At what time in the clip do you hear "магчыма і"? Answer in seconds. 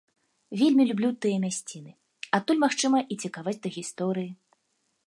2.65-3.21